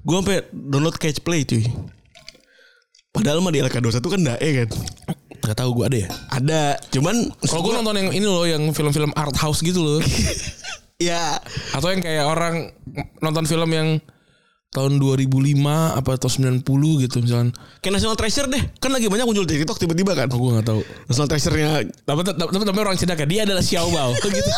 [0.00, 1.60] Gue sampai download Catch Play cuy
[3.10, 4.68] Padahal mah di LK21 kan dae kan
[5.42, 6.08] Gak tahu gue ada ya.
[6.30, 9.98] Ada Cuman Kalau gue nonton yang ini loh, yang film-film art house gitu loh.
[11.02, 11.36] Ya
[11.70, 12.70] Atau yang kayak orang
[13.18, 13.88] nonton film yang
[14.72, 15.28] tahun 2005
[16.00, 16.64] apa atau 90
[17.04, 17.52] gitu misalnya.
[17.84, 18.62] Kayak National Treasure deh.
[18.80, 20.32] Kan lagi banyak muncul di TikTok tiba-tiba kan?
[20.32, 20.80] Oh gue gak tahu.
[21.12, 23.28] National Treasure-nya Tapi tapi tapi, orang Cina kan?
[23.28, 24.16] Dia adalah Xiao Bao.
[24.16, 24.32] Gitu.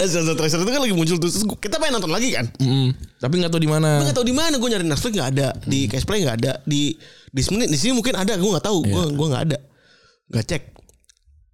[0.00, 1.40] National Treasure itu kan lagi muncul terus.
[1.56, 2.44] Kita pengen nonton lagi kan?
[2.60, 2.92] Mm-mm.
[3.16, 3.90] Tapi nggak tahu di mana.
[3.96, 4.54] Gue gak tahu di mana.
[4.60, 5.48] Gue nyari Netflix gak ada.
[5.64, 6.52] Di Catch Play gak ada.
[6.68, 6.92] Di
[7.32, 8.36] di sini, di sini mungkin ada.
[8.36, 8.84] Gue gak tahu.
[8.84, 9.16] Gue Iya.
[9.16, 9.58] gua gak ada.
[10.36, 10.62] Gak cek.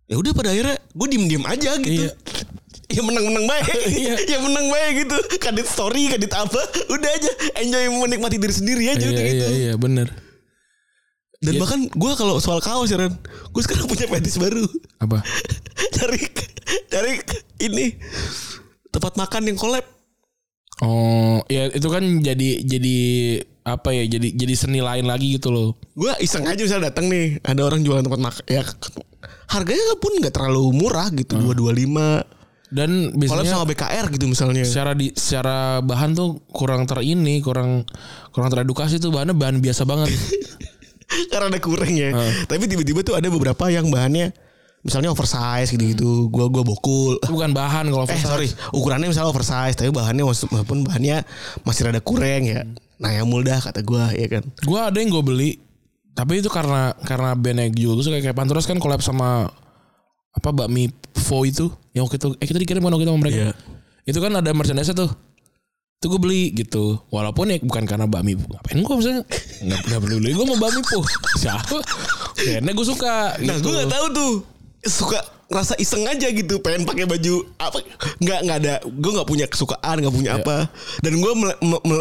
[0.07, 2.03] Ya udah pada akhirnya Gue diem-diem aja gitu.
[2.07, 2.13] Iya.
[2.87, 3.67] Ya menang-menang baik
[4.03, 4.15] Iya.
[4.27, 9.01] Ya menang baik gitu Kadit story Kadit apa Udah aja Enjoy menikmati diri sendiri aja
[9.01, 10.09] Iya udah iya gitu iya bener.
[11.37, 11.61] Dan Iya.
[11.61, 13.13] bahkan gue kalau soal kaos ya Ren
[13.51, 14.63] Gue sekarang punya fetish baru
[14.99, 15.19] Apa?
[15.99, 16.21] Cari
[16.87, 17.11] Cari
[17.61, 17.99] ini
[18.89, 19.85] Tempat makan yang collab
[20.77, 22.97] Oh, ya itu kan jadi jadi
[23.65, 24.05] apa ya?
[24.05, 25.73] Jadi jadi seni lain lagi gitu loh.
[25.97, 28.61] Gue iseng aja misalnya datang nih Ada orang jualan tempat makan Ya
[29.49, 32.21] harganya pun gak terlalu murah gitu Dua dua lima
[32.77, 34.69] Dan biasanya sama BKR gitu misalnya.
[34.69, 37.89] secara di secara bahan tuh kurang terini, kurang
[38.37, 40.13] kurang teredukasi tuh bahannya bahan biasa banget.
[41.33, 42.13] Karena ada kurang ya.
[42.45, 44.37] Tapi tiba-tiba tuh ada beberapa yang bahannya
[44.87, 46.31] Misalnya oversize gitu-gitu.
[46.31, 47.19] Gua gua bokul.
[47.27, 48.31] Bukan bahan kalau Eh oversize.
[48.31, 48.49] sorry.
[48.71, 51.27] Ukurannya misalnya oversize Tapi bahannya Walaupun bahannya
[51.67, 52.63] Masih rada kurang ya.
[53.03, 54.47] Nah ya dah kata gua ya kan.
[54.63, 55.51] Gua ada yang gue beli
[56.17, 59.53] tapi itu karena karena bandnya juga suka kayak Panturas kan collab sama
[60.37, 63.39] apa bakmi Fo itu yang waktu itu eh kita dikirim kan waktu itu sama mereka.
[63.41, 63.53] Iya.
[64.05, 65.11] itu kan ada merchandise tuh.
[65.97, 67.01] Itu gue beli gitu.
[67.09, 69.25] Walaupun ya bukan karena bakmi ngapain gue misalnya
[69.65, 71.01] nggak nggak perlu beli gue mau bakmi po
[71.43, 71.81] siapa?
[72.37, 73.65] Karena gue suka Nah gitu.
[73.65, 74.33] gue gak tahu tuh.
[74.87, 75.19] Suka
[75.49, 76.61] rasa iseng aja gitu.
[76.61, 77.81] Pengen pakai baju apa
[78.21, 78.75] nggak nggak ada.
[78.87, 80.69] Gue nggak punya kesukaan nggak punya apa.
[81.01, 81.33] Dan gue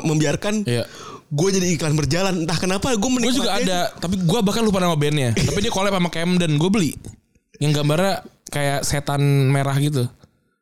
[0.03, 0.83] membiarkan Iya.
[1.25, 2.45] Gue jadi iklan berjalan.
[2.45, 5.33] Entah kenapa gue gue juga ada tapi gue bahkan lupa nama bandnya.
[5.33, 6.93] Tapi dia collab sama Camden gue beli
[7.57, 10.05] yang gambarnya kayak setan merah gitu.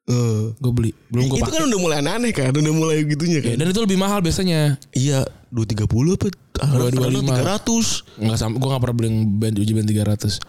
[0.03, 0.51] Eh.
[0.53, 0.91] gue beli.
[1.07, 1.57] Belum gue Itu pakai.
[1.57, 3.55] kan udah mulai aneh kan Udah mulai gitunya Ya, kan?
[3.55, 4.75] dan itu lebih mahal biasanya.
[4.91, 6.27] Iya 230 apa?
[6.59, 7.23] 225.
[7.23, 10.43] 300 Enggak sama gue gak pernah beli band uji band 300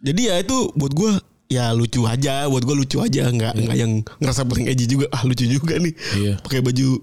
[0.00, 1.10] Jadi ya itu buat gue
[1.50, 5.10] ya lucu aja buat gue lucu aja nggak nggak yang ngerasa paling edgy juga.
[5.10, 5.90] Ah lucu juga nih.
[6.14, 6.34] Iya.
[6.38, 7.02] pakai baju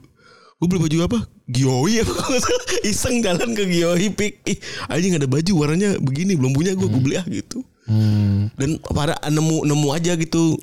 [0.57, 1.19] gue beli baju apa?
[1.45, 2.47] Gioi apa nggak
[2.83, 4.33] iseng jalan ke Gioi pik.
[4.45, 4.57] Ih
[4.87, 8.53] anjing ada baju warnanya begini belum punya gue gue beli ah gitu hmm.
[8.59, 10.59] dan pada nemu nemu aja gitu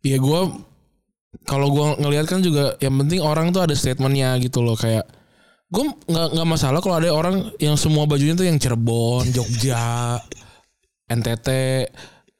[0.00, 0.40] Iya gue
[1.44, 5.04] kalau gue ngelihat kan juga yang penting orang tuh ada statementnya gitu loh kayak
[5.70, 10.18] gue nggak nggak masalah kalau ada orang yang semua bajunya tuh yang Cirebon, Jogja,
[11.06, 11.48] NTT,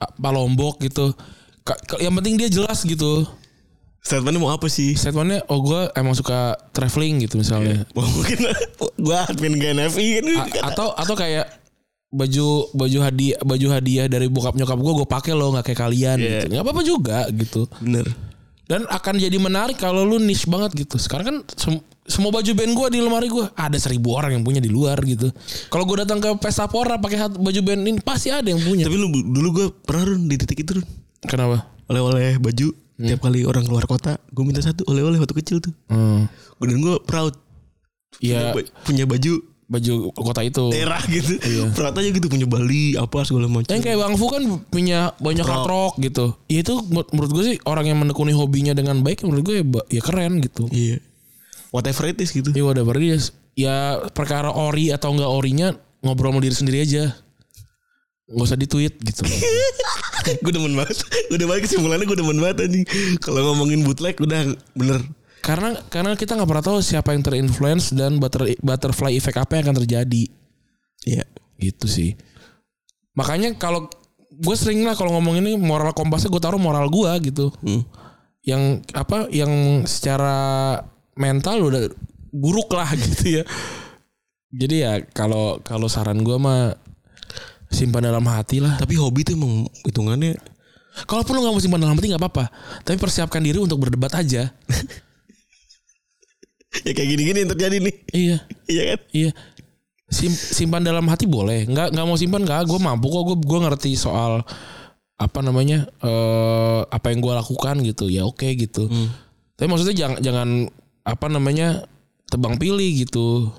[0.03, 1.15] apa Lombok gitu.
[2.03, 3.29] Yang penting dia jelas gitu.
[4.01, 7.85] statementnya mau apa sih Statementnya oh gue emang suka traveling gitu misalnya.
[7.93, 8.49] Wah, mungkin
[8.81, 11.60] gue admin GNFI kan A- atau atau kayak
[12.11, 16.17] baju baju hadiah baju hadiah dari bokap nyokap gue gue pakai loh nggak kayak kalian
[16.19, 16.27] Iya.
[16.27, 16.45] gitu.
[16.51, 17.61] Nggak apa-apa juga gitu.
[17.79, 18.07] Bener.
[18.67, 20.95] Dan akan jadi menarik kalau lu niche banget gitu.
[20.95, 24.59] Sekarang kan sem- semua baju band gue di lemari gue ada seribu orang yang punya
[24.59, 25.31] di luar gitu.
[25.67, 28.87] Kalau gue datang ke pesta pora pakai baju band ini pasti ada yang punya.
[28.87, 30.87] Tapi lu dulu gue pernah Run, di titik itu Run.
[31.23, 31.67] kenapa?
[31.87, 35.71] Oleh-oleh baju tiap kali orang keluar kota gue minta satu oleh-oleh waktu kecil tuh.
[35.87, 36.27] Hmm.
[36.61, 37.35] dan gue proud.
[38.19, 39.41] Ya Ba- punya baju
[39.71, 41.71] baju kota itu daerah gitu Iya.
[41.71, 45.47] proud aja gitu punya Bali apa segala macam yang kayak Bang Fu kan punya banyak
[45.47, 46.35] hard rock gitu.
[46.51, 49.65] Ya itu menur- menurut gue sih orang yang menekuni hobinya dengan baik menurut gue ya,
[49.89, 50.67] ya keren gitu.
[50.69, 50.99] iya
[51.71, 53.31] whatever it is gitu Ya whatever it is.
[53.55, 55.69] Ya perkara ori atau enggak orinya
[56.03, 57.15] ngobrol sama diri sendiri aja.
[58.27, 59.23] Nggak usah di tweet gitu.
[60.45, 62.85] gue demen banget gue udah balik kesimpulannya gue demen banget anjing
[63.19, 65.01] kalau ngomongin bootleg udah bener
[65.41, 69.71] karena karena kita nggak pernah tahu siapa yang terinfluence dan butter, butterfly effect apa yang
[69.71, 70.25] akan terjadi.
[71.09, 71.25] iya
[71.57, 72.11] Gitu sih.
[73.17, 73.89] Makanya kalau
[74.31, 77.53] gue sering lah kalau ngomong ini moral kompasnya gue taruh moral gue gitu.
[77.65, 77.85] Hmm.
[78.45, 80.37] Yang apa yang secara
[81.17, 81.89] mental udah
[82.33, 83.45] buruk lah gitu ya.
[84.51, 86.77] Jadi ya kalau kalau saran gue mah
[87.71, 88.75] simpan dalam hati lah.
[88.83, 90.35] tapi hobi tuh emang hitungannya
[91.07, 92.45] Kalaupun lu nggak mau simpan dalam hati nggak apa-apa,
[92.83, 94.51] tapi persiapkan diri untuk berdebat aja.
[96.71, 97.95] ya kayak gini-gini yang terjadi nih.
[98.13, 98.37] iya,
[98.73, 98.99] Iya kan?
[99.11, 99.31] iya.
[100.07, 102.67] Sim- simpan dalam hati boleh, nggak nggak mau simpan nggak?
[102.67, 104.43] Gue mampu kok, gue gue ngerti soal
[105.15, 108.91] apa namanya eh apa yang gue lakukan gitu ya oke gitu.
[109.55, 110.49] Tapi maksudnya jangan jangan
[111.07, 111.87] apa namanya
[112.27, 113.55] tebang pilih gitu.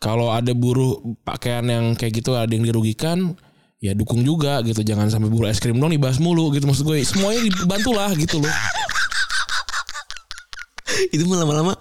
[0.00, 3.36] Kalau ada buruh pakaian yang kayak gitu ada yang dirugikan,
[3.80, 4.84] ya dukung juga gitu.
[4.84, 7.00] Jangan sampai buruh es krim dong dibahas mulu gitu maksud gue.
[7.04, 8.48] Semuanya dibantulah gitu loh.
[11.14, 11.72] Itu lama-lama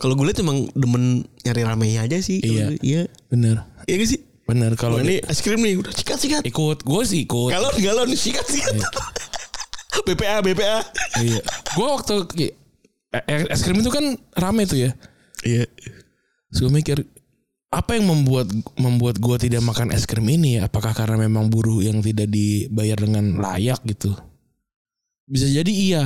[0.00, 1.04] kalau gue lihat emang demen
[1.40, 2.40] nyari ramenya aja sih.
[2.40, 2.66] Iya.
[2.66, 3.02] gue- Iya.
[3.28, 4.20] Bener, Iya gak sih?
[4.42, 4.72] bener.
[4.74, 6.42] Kalau ini es krim nih udah sikat-sikat.
[6.42, 7.52] ikut, gue sih ikut.
[7.52, 8.80] Galon galon sikat-sikat.
[10.06, 10.80] BPA BPA.
[11.20, 11.38] Iya.
[11.70, 12.54] Gue waktu ki-
[13.12, 14.02] eh, es krim itu kan
[14.34, 14.90] rame tuh ya.
[15.42, 15.68] Iya.
[16.48, 16.98] Terus gue mikir
[17.70, 20.66] apa yang membuat membuat gue tidak makan es krim ini ya?
[20.66, 24.10] Apakah karena memang buruh yang tidak dibayar dengan layak gitu?
[25.24, 26.04] Bisa jadi iya.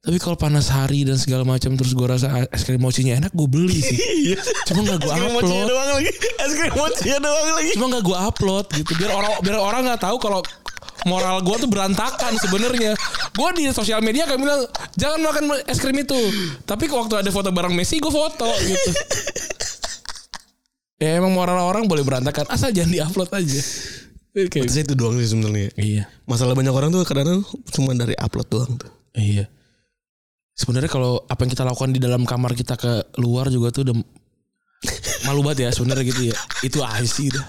[0.00, 3.44] Tapi kalau panas hari dan segala macam terus gue rasa es krim mochinya enak gue
[3.44, 3.98] beli sih.
[4.32, 4.40] Iya.
[4.64, 5.68] Cuma nggak gue upload.
[5.68, 6.12] doang lagi.
[6.40, 7.70] Es krim mochinya doang lagi.
[7.76, 8.92] Cuma nggak gue upload gitu.
[8.96, 10.40] Biar orang biar orang nggak tahu kalau
[11.04, 12.96] moral gue tuh berantakan sebenarnya.
[13.36, 14.64] Gue di sosial media kayak bilang
[14.96, 16.16] jangan makan es krim itu.
[16.64, 18.90] Tapi waktu ada foto bareng Messi gue foto gitu.
[20.96, 23.60] ya emang moral orang boleh berantakan asal jangan diupload aja.
[24.64, 25.76] Saya itu doang sih sebenarnya.
[25.76, 28.88] iya, Masalah banyak orang tuh kadang-kadang cuma dari upload doang tuh.
[29.12, 29.44] iya.
[30.54, 33.96] Sebenarnya kalau apa yang kita lakukan di dalam kamar kita ke luar juga tuh udah
[35.28, 36.36] malu banget ya sebenarnya gitu ya.
[36.64, 37.44] Itu aja sih udah.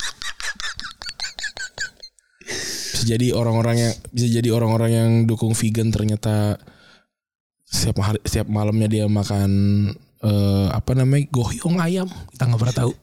[2.91, 6.59] Bisa jadi orang-orang yang bisa jadi orang-orang yang dukung vegan ternyata
[7.71, 9.51] setiap hari setiap malamnya dia makan
[10.21, 12.93] eh, apa namanya goyong ayam kita nggak pernah tahu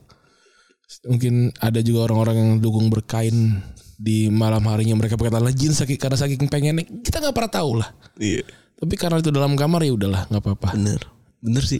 [1.09, 3.65] mungkin ada juga orang-orang yang dukung berkain
[3.97, 7.71] di malam harinya mereka pakai tanah jeans saking karena saking pengennya kita nggak pernah tahu
[7.81, 7.89] lah
[8.21, 8.45] Iya.
[8.79, 11.01] Tapi karena itu dalam kamar ya udahlah nggak apa-apa Bener.
[11.39, 11.79] Bener sih.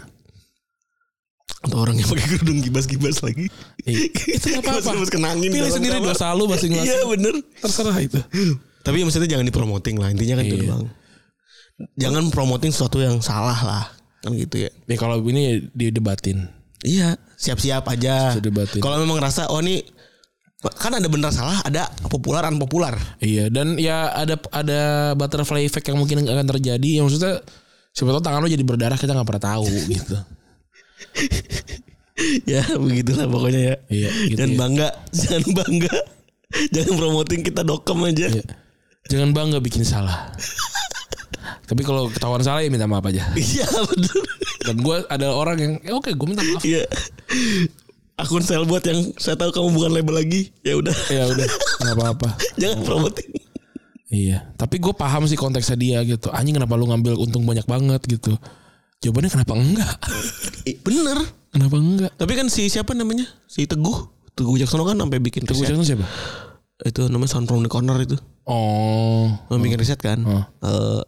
[1.59, 3.51] Atau orang yang pakai kerudung kibas-kibas lagi.
[3.83, 5.03] Eh, itu nggak apa-apa
[5.41, 6.07] pilih sendiri kamar.
[6.11, 7.35] dosa lu masing-masing Iya bener.
[7.59, 8.19] terserah itu
[8.79, 10.07] Tapi maksudnya jangan dipromoting lah.
[10.07, 10.67] Intinya kan itu Iya.
[10.71, 10.85] doang.
[11.95, 13.85] Jangan promoting sesuatu yang salah lah.
[14.19, 14.71] Kan gitu ya.
[14.85, 16.47] ya kalau ini ya didebatin
[16.79, 17.19] Iya.
[17.35, 18.35] Siap-siap aja.
[18.79, 19.83] Kalau memang rasa oh ini
[20.59, 22.91] kan ada benar salah, ada populer unpopuler.
[23.23, 24.79] Iya dan ya ada ada
[25.15, 26.99] butterfly effect yang mungkin akan terjadi.
[26.99, 27.33] Yang maksudnya
[27.95, 30.17] siapa tahu tangan lo jadi berdarah kita nggak pernah tahu gitu.
[32.43, 33.75] ya begitulah pokoknya ya.
[33.87, 34.59] Iya, gitu jangan ya.
[34.59, 34.87] bangga,
[35.23, 35.95] jangan bangga.
[36.75, 38.27] jangan promoting kita dokem aja.
[38.27, 38.45] Iya.
[39.07, 40.27] Jangan bangga bikin salah.
[41.69, 43.31] Tapi kalau ketahuan salah ya minta maaf aja.
[43.37, 44.21] Iya bener.
[44.65, 46.65] Dan gue ada orang yang ya oke gue minta maaf.
[46.67, 46.83] Iya.
[48.19, 50.51] Akun sel buat yang saya tahu kamu bukan label lagi.
[50.59, 50.91] Ya udah.
[51.07, 51.47] Ya udah
[51.79, 52.29] nggak apa-apa.
[52.61, 53.31] jangan promoting.
[54.11, 54.51] Iya.
[54.59, 56.27] Tapi gue paham sih konteksnya dia gitu.
[56.35, 58.35] Anjing kenapa lu ngambil untung banyak banget gitu.
[58.99, 59.95] Jawabannya kenapa enggak?
[60.83, 61.17] Bener.
[61.55, 62.11] Kenapa enggak?
[62.19, 63.23] Tapi kan si siapa namanya?
[63.47, 64.11] Si Teguh.
[64.35, 65.63] Teguh Jacksono kan sampai bikin Teguh.
[65.63, 66.03] Jackson siapa?
[66.83, 68.19] Itu namanya Sound from the Corner itu.
[68.43, 69.31] Oh.
[69.47, 70.19] Mau bikin riset kan.
[70.27, 70.43] Oh.
[70.67, 71.03] Eh,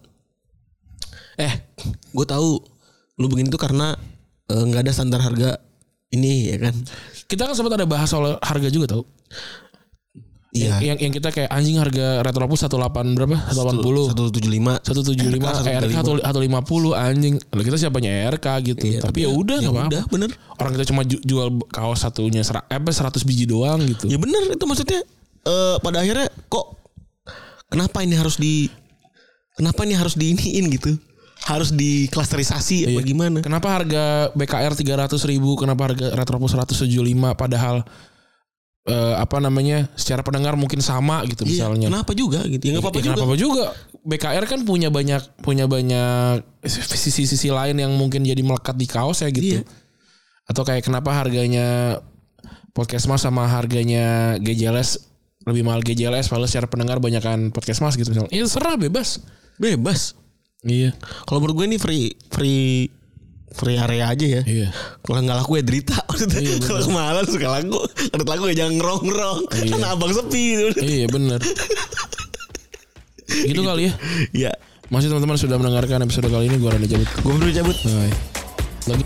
[1.43, 1.53] eh,
[2.15, 2.63] gue tahu
[3.19, 3.99] lu begini tuh karena
[4.47, 5.59] eh, nggak ada standar harga
[6.11, 6.75] ini ya kan.
[7.25, 9.03] Kita kan sempat ada bahas soal harga juga tau.
[10.51, 10.83] Iya.
[10.83, 13.39] Yang yang kita kayak anjing harga Retropus 18 berapa?
[13.55, 14.11] 180.
[14.11, 14.83] Satu tujuh lima.
[14.83, 15.15] 175
[15.63, 17.35] RK atau atau 50 anjing.
[17.55, 18.83] Lalu kita siapanya RK gitu.
[18.83, 19.87] Iya, tapi ya udah ya enggak apa-apa.
[19.87, 20.29] udah bener.
[20.59, 24.11] Orang kita cuma ju- jual kaos satunya sera- eh, apa 100 biji doang gitu.
[24.11, 24.99] Ya bener itu maksudnya.
[25.41, 26.77] eh pada akhirnya kok
[27.65, 28.67] kenapa ini harus di
[29.55, 30.99] kenapa ini harus diiniin gitu?
[31.41, 33.07] Harus diklasterisasi apa Iya.
[33.07, 33.37] gimana?
[33.41, 36.85] Kenapa harga BKR 300 ribu Kenapa harga Retropus 175
[37.33, 37.81] Padahal
[38.85, 42.61] eh, Apa namanya Secara pendengar mungkin sama gitu Iya, misalnya kenapa juga gitu?
[42.61, 43.15] Ya nggak apa-apa Ya, juga.
[43.17, 43.65] kenapa juga
[44.01, 49.29] BKR kan punya banyak Punya banyak Sisi-sisi lain yang mungkin jadi melekat di kaos ya
[49.29, 49.65] gitu Iya.
[50.45, 51.97] Atau kayak kenapa harganya
[52.71, 55.09] Podcast Mas sama harganya GJLS
[55.43, 59.25] Lebih mahal GJLS Padahal secara pendengar banyakan Podcast Mas gitu misalnya Ya serah bebas
[59.57, 60.20] Bebas.
[60.61, 60.93] Iya
[61.25, 62.85] Kalau menurut gue ini free free
[63.51, 64.41] free area aja ya.
[64.45, 64.67] Iya
[65.01, 65.97] Kalau nggak laku ya derita.
[66.21, 67.81] Iya, kalau kemahalan suka laku,
[68.13, 69.39] kalau laku ya jangan ngerong-ngerong.
[69.57, 69.71] Iya.
[69.73, 70.77] Kan abang sepi gitu.
[70.85, 71.39] Iya bener
[73.31, 73.93] Gitu kali ya
[74.31, 74.51] Iya.
[74.93, 77.77] Masih teman-teman sudah mendengarkan episode kali ini Gue Randy cabut Gue baru cabut.
[77.81, 78.13] Bye
[78.91, 79.05] Lagi